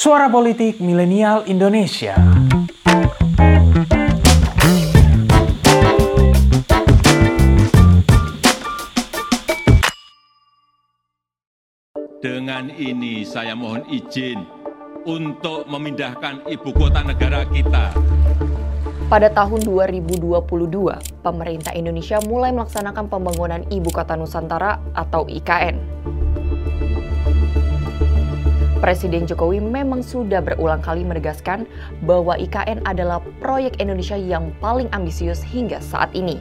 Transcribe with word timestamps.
Suara 0.00 0.32
Politik 0.32 0.80
Milenial 0.80 1.44
Indonesia. 1.44 2.16
Dengan 12.16 12.72
ini 12.80 13.28
saya 13.28 13.52
mohon 13.52 13.84
izin 13.92 14.40
untuk 15.04 15.68
memindahkan 15.68 16.48
ibu 16.48 16.72
kota 16.72 17.04
negara 17.04 17.44
kita. 17.52 17.92
Pada 19.12 19.28
tahun 19.28 19.68
2022, 19.68 20.96
pemerintah 21.20 21.76
Indonesia 21.76 22.24
mulai 22.24 22.56
melaksanakan 22.56 23.04
pembangunan 23.04 23.68
Ibu 23.68 23.92
Kota 23.92 24.16
Nusantara 24.16 24.80
atau 24.96 25.28
IKN. 25.28 25.89
Presiden 28.80 29.28
Jokowi 29.28 29.60
memang 29.60 30.00
sudah 30.00 30.40
berulang 30.40 30.80
kali 30.80 31.04
menegaskan 31.04 31.68
bahwa 32.08 32.32
IKN 32.40 32.80
adalah 32.88 33.20
proyek 33.36 33.76
Indonesia 33.76 34.16
yang 34.16 34.56
paling 34.56 34.88
ambisius 34.96 35.44
hingga 35.44 35.84
saat 35.84 36.08
ini. 36.16 36.40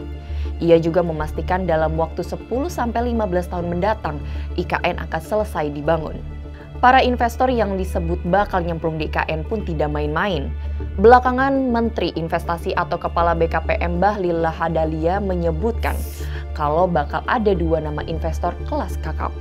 Ia 0.64 0.80
juga 0.80 1.04
memastikan 1.04 1.68
dalam 1.68 2.00
waktu 2.00 2.24
10-15 2.24 3.52
tahun 3.52 3.68
mendatang, 3.68 4.24
IKN 4.56 5.04
akan 5.04 5.20
selesai 5.20 5.68
dibangun. 5.76 6.16
Para 6.80 7.04
investor 7.04 7.52
yang 7.52 7.76
disebut 7.76 8.24
bakal 8.32 8.64
nyemplung 8.64 8.96
di 8.96 9.12
IKN 9.12 9.44
pun 9.44 9.68
tidak 9.68 9.92
main-main. 9.92 10.48
Belakangan, 10.96 11.52
Menteri 11.76 12.16
Investasi 12.16 12.72
atau 12.72 12.96
Kepala 12.96 13.36
BKPM 13.36 14.00
Bahlil 14.00 14.40
Lahadalia 14.40 15.20
menyebutkan 15.20 16.00
kalau 16.56 16.88
bakal 16.88 17.20
ada 17.28 17.52
dua 17.52 17.84
nama 17.84 18.00
investor 18.08 18.56
kelas 18.72 18.96
kakap. 19.04 19.36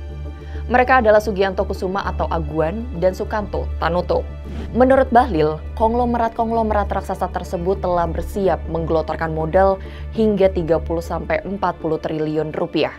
Mereka 0.69 1.01
adalah 1.01 1.17
Sugianto 1.17 1.65
Kusuma 1.65 2.05
atau 2.05 2.29
Aguan 2.29 2.85
dan 3.01 3.17
Sukanto 3.17 3.65
Tanuto. 3.81 4.21
Menurut 4.69 5.09
Bahlil, 5.09 5.57
konglomerat-konglomerat 5.73 6.93
raksasa 6.93 7.25
tersebut 7.33 7.81
telah 7.81 8.05
bersiap 8.05 8.61
menggelotorkan 8.69 9.33
modal 9.33 9.81
hingga 10.13 10.45
30-40 10.53 11.57
triliun 12.05 12.53
rupiah. 12.53 12.93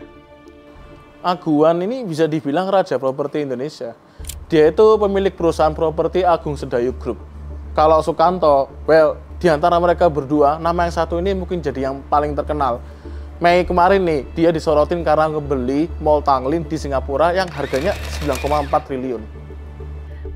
Aguan 1.22 1.78
ini 1.86 2.02
bisa 2.02 2.27
dibilang 2.27 2.66
raja 2.66 2.98
properti 2.98 3.46
Indonesia. 3.46 3.94
Dia 4.50 4.74
itu 4.74 4.98
pemilik 4.98 5.30
perusahaan 5.30 5.70
properti 5.70 6.27
Agung 6.27 6.58
Sedayu 6.58 6.90
Group. 6.98 7.22
Kalau 7.78 8.02
Sukanto, 8.02 8.66
well, 8.90 9.14
di 9.38 9.46
antara 9.46 9.78
mereka 9.78 10.10
berdua, 10.10 10.58
nama 10.58 10.90
yang 10.90 10.94
satu 10.98 11.22
ini 11.22 11.38
mungkin 11.38 11.62
jadi 11.62 11.86
yang 11.86 12.02
paling 12.10 12.34
terkenal. 12.34 12.82
Mei 13.41 13.64
kemarin 13.64 14.05
nih, 14.05 14.20
dia 14.36 14.52
disorotin 14.52 15.00
karena 15.00 15.24
ngebeli 15.33 15.88
Mall 16.05 16.20
Tanglin 16.20 16.60
di 16.60 16.77
Singapura 16.77 17.33
yang 17.33 17.48
harganya 17.48 17.96
9,4 18.20 18.69
triliun. 18.84 19.24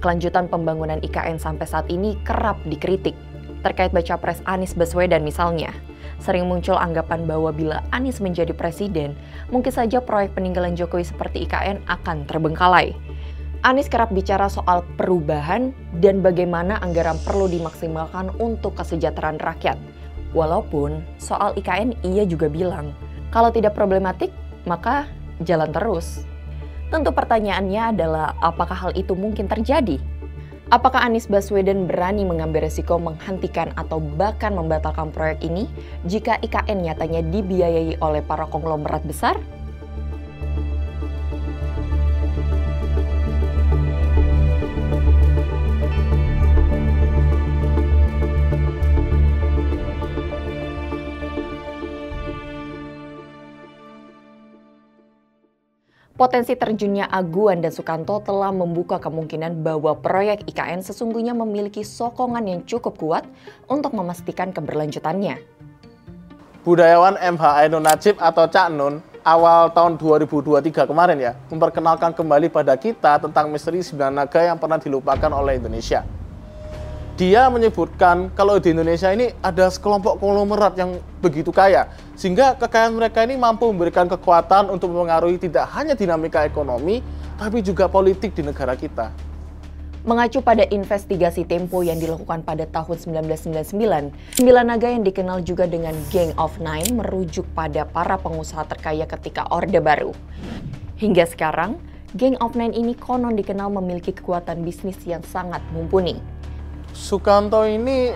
Kelanjutan 0.01 0.49
pembangunan 0.49 0.97
IKN 1.05 1.37
sampai 1.37 1.69
saat 1.69 1.85
ini 1.93 2.17
kerap 2.25 2.57
dikritik. 2.65 3.13
Terkait 3.61 3.93
baca 3.93 4.17
pres 4.17 4.41
Anies 4.49 4.73
Baswedan 4.73 5.21
misalnya, 5.21 5.77
sering 6.17 6.49
muncul 6.49 6.81
anggapan 6.81 7.29
bahwa 7.29 7.53
bila 7.53 7.85
Anies 7.93 8.25
menjadi 8.25 8.57
presiden, 8.57 9.13
mungkin 9.53 9.69
saja 9.69 10.01
proyek 10.01 10.33
peninggalan 10.33 10.73
Jokowi 10.73 11.05
seperti 11.05 11.45
IKN 11.45 11.85
akan 11.85 12.25
terbengkalai. 12.25 12.97
Anies 13.69 13.93
kerap 13.93 14.17
bicara 14.17 14.49
soal 14.49 14.81
perubahan 14.97 15.77
dan 16.01 16.25
bagaimana 16.25 16.81
anggaran 16.81 17.21
perlu 17.21 17.53
dimaksimalkan 17.53 18.33
untuk 18.41 18.81
kesejahteraan 18.81 19.37
rakyat. 19.45 19.77
Walaupun 20.35 21.01
soal 21.17 21.55
IKN 21.55 21.95
ia 22.03 22.27
juga 22.27 22.51
bilang, 22.51 22.91
kalau 23.31 23.55
tidak 23.55 23.79
problematik, 23.79 24.35
maka 24.67 25.07
jalan 25.47 25.71
terus. 25.71 26.27
Tentu 26.91 27.15
pertanyaannya 27.15 27.95
adalah 27.95 28.35
apakah 28.43 28.75
hal 28.75 28.93
itu 28.99 29.15
mungkin 29.15 29.47
terjadi? 29.47 30.03
Apakah 30.73 31.07
Anies 31.07 31.29
Baswedan 31.29 31.87
berani 31.87 32.25
mengambil 32.27 32.67
resiko 32.67 32.97
menghentikan 32.97 33.71
atau 33.77 34.01
bahkan 34.01 34.57
membatalkan 34.57 35.13
proyek 35.13 35.39
ini 35.45 35.69
jika 36.09 36.41
IKN 36.41 36.89
nyatanya 36.89 37.21
dibiayai 37.21 38.01
oleh 38.01 38.25
para 38.25 38.49
konglomerat 38.49 39.05
besar? 39.05 39.37
Potensi 56.15 56.55
terjunnya 56.55 57.11
Aguan 57.11 57.59
dan 57.59 57.75
Sukanto 57.75 58.23
telah 58.23 58.55
membuka 58.55 59.03
kemungkinan 59.03 59.67
bahwa 59.67 59.99
proyek 59.99 60.47
IKN 60.47 60.87
sesungguhnya 60.87 61.35
memiliki 61.35 61.83
sokongan 61.83 62.47
yang 62.47 62.63
cukup 62.63 62.95
kuat 63.03 63.27
untuk 63.67 63.99
memastikan 63.99 64.55
keberlanjutannya. 64.55 65.43
Budayawan 66.63 67.19
MH 67.19 67.45
Ainun 67.67 67.83
Najib 67.83 68.15
atau 68.23 68.47
Cak 68.47 68.71
Nun 68.71 69.03
awal 69.27 69.75
tahun 69.75 69.99
2023 69.99 70.87
kemarin 70.87 71.19
ya 71.19 71.35
memperkenalkan 71.51 72.15
kembali 72.15 72.47
pada 72.47 72.79
kita 72.79 73.19
tentang 73.19 73.51
misteri 73.51 73.83
sembilan 73.83 74.15
naga 74.15 74.39
yang 74.39 74.55
pernah 74.63 74.79
dilupakan 74.79 75.35
oleh 75.35 75.59
Indonesia 75.59 76.07
dia 77.15 77.47
menyebutkan 77.47 78.27
kalau 78.35 78.59
di 78.59 78.75
Indonesia 78.75 79.07
ini 79.15 79.31
ada 79.39 79.71
sekelompok 79.71 80.19
konglomerat 80.19 80.75
yang 80.75 80.99
begitu 81.23 81.55
kaya 81.55 81.87
sehingga 82.19 82.59
kekayaan 82.59 82.91
mereka 82.91 83.23
ini 83.23 83.39
mampu 83.39 83.71
memberikan 83.71 84.11
kekuatan 84.11 84.67
untuk 84.67 84.91
mempengaruhi 84.91 85.39
tidak 85.39 85.71
hanya 85.79 85.95
dinamika 85.95 86.43
ekonomi 86.43 87.07
tapi 87.39 87.63
juga 87.63 87.87
politik 87.87 88.35
di 88.35 88.43
negara 88.43 88.75
kita. 88.75 89.15
Mengacu 90.05 90.45
pada 90.45 90.69
investigasi 90.69 91.49
Tempo 91.49 91.81
yang 91.81 91.97
dilakukan 91.97 92.45
pada 92.45 92.69
tahun 92.69 93.25
1999, 93.25 94.37
sembilan 94.37 94.65
naga 94.69 94.93
yang 94.93 95.01
dikenal 95.01 95.41
juga 95.41 95.65
dengan 95.65 95.97
Gang 96.13 96.37
of 96.37 96.61
Nine 96.61 97.01
merujuk 97.01 97.49
pada 97.57 97.89
para 97.89 98.21
pengusaha 98.21 98.69
terkaya 98.69 99.09
ketika 99.09 99.49
Orde 99.49 99.81
Baru. 99.81 100.13
Hingga 101.01 101.25
sekarang, 101.25 101.81
Gang 102.13 102.37
of 102.45 102.53
Nine 102.53 102.77
ini 102.77 102.93
konon 102.93 103.33
dikenal 103.33 103.73
memiliki 103.73 104.13
kekuatan 104.13 104.61
bisnis 104.61 105.01
yang 105.09 105.25
sangat 105.25 105.65
mumpuni. 105.73 106.34
Sukanto 106.95 107.67
ini 107.67 108.15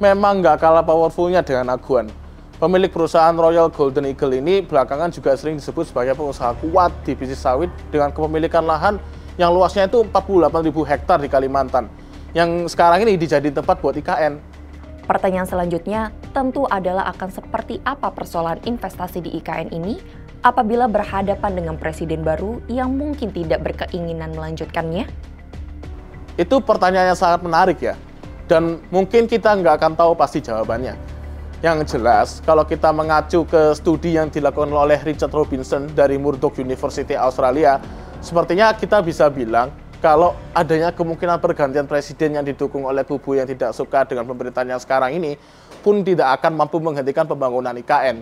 memang 0.00 0.40
nggak 0.40 0.56
kalah 0.56 0.80
powerfulnya 0.80 1.44
dengan 1.44 1.76
Aguan. 1.76 2.08
Pemilik 2.56 2.88
perusahaan 2.88 3.36
Royal 3.36 3.68
Golden 3.68 4.08
Eagle 4.08 4.40
ini 4.40 4.64
belakangan 4.64 5.12
juga 5.12 5.36
sering 5.36 5.60
disebut 5.60 5.92
sebagai 5.92 6.16
pengusaha 6.16 6.56
kuat 6.64 6.88
di 7.04 7.12
bisnis 7.12 7.44
sawit 7.44 7.68
dengan 7.92 8.08
kepemilikan 8.16 8.64
lahan 8.64 8.96
yang 9.36 9.52
luasnya 9.52 9.92
itu 9.92 10.00
48.000 10.08 10.56
hektar 10.88 11.20
di 11.20 11.28
Kalimantan. 11.28 11.92
Yang 12.32 12.72
sekarang 12.72 13.04
ini 13.04 13.20
dijadiin 13.20 13.60
tempat 13.60 13.76
buat 13.84 13.92
IKN. 13.92 14.40
Pertanyaan 15.04 15.44
selanjutnya 15.44 16.08
tentu 16.32 16.64
adalah 16.64 17.12
akan 17.12 17.28
seperti 17.28 17.76
apa 17.84 18.08
persoalan 18.08 18.56
investasi 18.64 19.20
di 19.20 19.36
IKN 19.36 19.68
ini 19.68 20.00
apabila 20.40 20.88
berhadapan 20.88 21.52
dengan 21.52 21.76
presiden 21.76 22.24
baru 22.24 22.64
yang 22.72 22.96
mungkin 22.96 23.36
tidak 23.36 23.60
berkeinginan 23.60 24.32
melanjutkannya? 24.32 25.12
Itu 26.40 26.64
pertanyaan 26.64 27.12
yang 27.12 27.20
sangat 27.20 27.44
menarik 27.44 27.84
ya. 27.84 28.00
Dan 28.44 28.84
mungkin 28.92 29.24
kita 29.24 29.56
nggak 29.56 29.80
akan 29.80 29.92
tahu 29.96 30.12
pasti 30.12 30.44
jawabannya. 30.44 30.96
Yang 31.64 31.96
jelas, 31.96 32.44
kalau 32.44 32.68
kita 32.68 32.92
mengacu 32.92 33.48
ke 33.48 33.72
studi 33.72 34.20
yang 34.20 34.28
dilakukan 34.28 34.68
oleh 34.68 35.00
Richard 35.00 35.32
Robinson 35.32 35.88
dari 35.96 36.20
Murdoch 36.20 36.60
University 36.60 37.16
Australia, 37.16 37.80
sepertinya 38.20 38.76
kita 38.76 39.00
bisa 39.00 39.32
bilang 39.32 39.72
kalau 40.04 40.36
adanya 40.52 40.92
kemungkinan 40.92 41.40
pergantian 41.40 41.88
presiden 41.88 42.36
yang 42.36 42.44
didukung 42.44 42.84
oleh 42.84 43.00
kubu 43.08 43.40
yang 43.40 43.48
tidak 43.48 43.72
suka 43.72 44.04
dengan 44.04 44.28
pemerintahan 44.28 44.76
yang 44.76 44.80
sekarang 44.84 45.16
ini 45.16 45.40
pun 45.80 46.04
tidak 46.04 46.36
akan 46.36 46.52
mampu 46.60 46.76
menghentikan 46.76 47.24
pembangunan 47.24 47.72
IKN. 47.72 48.20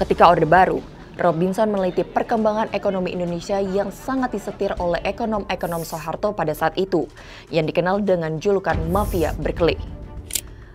Ketika 0.00 0.32
Orde 0.32 0.48
Baru, 0.48 0.80
Robinson 1.16 1.72
meneliti 1.72 2.04
perkembangan 2.04 2.76
ekonomi 2.76 3.16
Indonesia 3.16 3.56
yang 3.56 3.88
sangat 3.88 4.36
disetir 4.36 4.76
oleh 4.76 5.00
ekonom-ekonom 5.00 5.80
Soeharto 5.80 6.36
pada 6.36 6.52
saat 6.52 6.76
itu, 6.76 7.08
yang 7.48 7.64
dikenal 7.64 8.04
dengan 8.04 8.36
julukan 8.36 8.76
mafia 8.92 9.32
berkelik. 9.40 9.80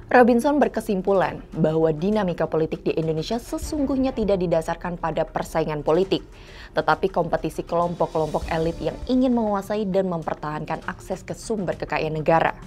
Robinson 0.10 0.58
berkesimpulan 0.58 1.46
bahwa 1.54 1.94
dinamika 1.94 2.50
politik 2.50 2.82
di 2.82 2.92
Indonesia 2.98 3.38
sesungguhnya 3.38 4.18
tidak 4.18 4.42
didasarkan 4.42 4.98
pada 4.98 5.30
persaingan 5.30 5.86
politik, 5.86 6.26
tetapi 6.74 7.14
kompetisi 7.14 7.62
kelompok-kelompok 7.62 8.50
elit 8.50 8.76
yang 8.82 8.98
ingin 9.06 9.38
menguasai 9.38 9.86
dan 9.94 10.10
mempertahankan 10.10 10.82
akses 10.90 11.22
ke 11.22 11.38
sumber 11.38 11.78
kekayaan 11.78 12.18
negara. 12.18 12.58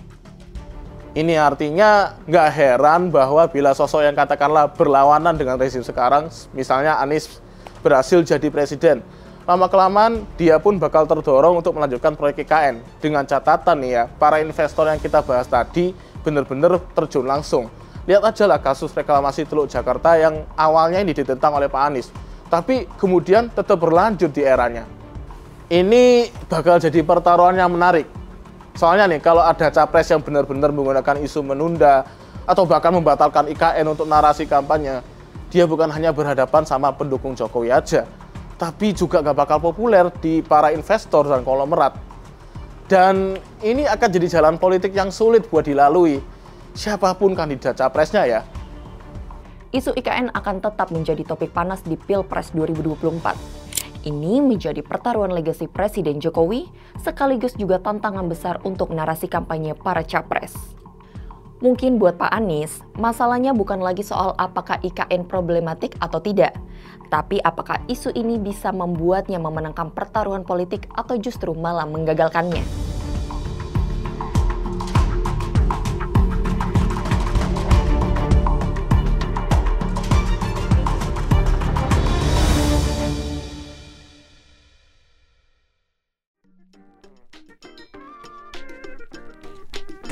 Ini 1.15 1.43
artinya 1.43 2.17
nggak 2.27 2.49
heran 2.55 3.11
bahwa 3.11 3.51
bila 3.51 3.75
sosok 3.75 4.07
yang 4.07 4.15
katakanlah 4.15 4.71
berlawanan 4.71 5.35
dengan 5.35 5.59
rezim 5.59 5.83
sekarang, 5.83 6.31
misalnya 6.57 7.03
Anies 7.03 7.44
berhasil 7.85 8.25
jadi 8.25 8.49
presiden, 8.49 9.05
lama-kelamaan 9.45 10.25
dia 10.41 10.57
pun 10.57 10.81
bakal 10.81 11.05
terdorong 11.05 11.61
untuk 11.61 11.77
melanjutkan 11.77 12.17
proyek 12.17 12.49
IKN. 12.49 12.81
Dengan 13.05 13.29
catatan 13.29 13.77
nih 13.85 13.93
ya, 13.93 14.05
para 14.09 14.41
investor 14.41 14.89
yang 14.89 14.97
kita 14.97 15.21
bahas 15.21 15.45
tadi 15.45 15.93
benar-benar 16.25 16.81
terjun 16.97 17.29
langsung. 17.29 17.69
Lihat 18.09 18.25
aja 18.25 18.45
lah 18.49 18.61
kasus 18.61 18.93
reklamasi 18.97 19.45
Teluk 19.45 19.69
Jakarta 19.69 20.17
yang 20.17 20.49
awalnya 20.57 21.05
ini 21.05 21.13
ditentang 21.13 21.57
oleh 21.57 21.69
Pak 21.69 21.83
Anies, 21.93 22.09
tapi 22.49 22.89
kemudian 22.97 23.53
tetap 23.53 23.81
berlanjut 23.81 24.33
di 24.33 24.45
eranya. 24.45 24.89
Ini 25.69 26.29
bakal 26.49 26.81
jadi 26.81 27.01
pertaruhan 27.01 27.57
yang 27.57 27.73
menarik. 27.73 28.05
Soalnya 28.77 29.09
nih, 29.09 29.21
kalau 29.25 29.41
ada 29.41 29.73
capres 29.73 30.13
yang 30.13 30.21
benar-benar 30.21 30.69
menggunakan 30.69 31.17
isu 31.25 31.41
menunda 31.41 32.05
atau 32.45 32.69
bahkan 32.69 32.93
membatalkan 32.93 33.49
IKN 33.49 33.87
untuk 33.89 34.05
narasi 34.05 34.45
kampanye, 34.45 35.01
dia 35.55 35.71
bukan 35.71 35.87
hanya 35.87 36.11
berhadapan 36.11 36.67
sama 36.67 36.91
pendukung 36.91 37.39
Jokowi 37.39 37.71
aja, 37.71 38.11
tapi 38.59 38.91
juga 38.91 39.23
gak 39.23 39.39
bakal 39.39 39.63
populer 39.63 40.11
di 40.19 40.43
para 40.43 40.75
investor 40.75 41.31
dan 41.31 41.47
konglomerat. 41.47 41.95
Dan 42.91 43.39
ini 43.63 43.87
akan 43.87 44.09
jadi 44.11 44.27
jalan 44.27 44.59
politik 44.59 44.91
yang 44.91 45.15
sulit 45.15 45.47
buat 45.47 45.63
dilalui, 45.63 46.19
siapa 46.75 47.15
pun 47.15 47.39
kandidat 47.39 47.79
capresnya 47.79 48.27
ya. 48.27 48.41
Isu 49.71 49.95
IKN 49.95 50.35
akan 50.35 50.59
tetap 50.59 50.91
menjadi 50.91 51.23
topik 51.23 51.55
panas 51.55 51.87
di 51.87 51.95
Pilpres 51.95 52.51
2024. 52.51 54.11
Ini 54.11 54.43
menjadi 54.43 54.83
pertaruhan 54.83 55.31
legasi 55.31 55.71
Presiden 55.71 56.19
Jokowi, 56.19 56.67
sekaligus 56.99 57.55
juga 57.55 57.79
tantangan 57.79 58.27
besar 58.27 58.59
untuk 58.67 58.91
narasi 58.91 59.31
kampanye 59.31 59.79
para 59.79 60.03
capres. 60.03 60.53
Mungkin 61.63 62.03
buat 62.03 62.19
Pak 62.19 62.35
Anies, 62.35 62.83
masalahnya 62.99 63.55
bukan 63.55 63.79
lagi 63.79 64.03
soal 64.03 64.35
apakah 64.35 64.83
IKN 64.83 65.31
problematik 65.31 65.95
atau 66.03 66.19
tidak, 66.19 66.59
tapi 67.15 67.39
apakah 67.39 67.79
isu 67.87 68.11
ini 68.11 68.43
bisa 68.43 68.75
membuatnya 68.75 69.39
memenangkan 69.39 69.95
pertaruhan 69.95 70.43
politik 70.43 70.91
atau 70.91 71.15
justru 71.15 71.55
malah 71.55 71.87
menggagalkannya. 71.87 72.84